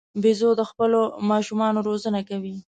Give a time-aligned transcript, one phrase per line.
[0.21, 2.55] بیزو د خپلو ماشومانو روزنه کوي.